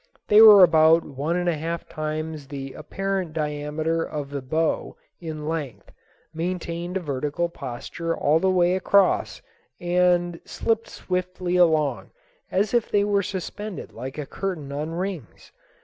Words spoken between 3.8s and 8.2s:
of the bow in length, maintained a vertical posture